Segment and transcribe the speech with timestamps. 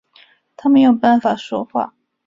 [0.57, 1.93] 他没有办法说话